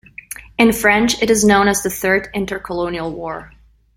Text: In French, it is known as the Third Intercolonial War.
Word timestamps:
In 0.57 0.73
French, 0.73 1.21
it 1.21 1.29
is 1.29 1.43
known 1.43 1.67
as 1.67 1.83
the 1.83 1.89
Third 1.91 2.29
Intercolonial 2.33 3.11
War. 3.11 3.51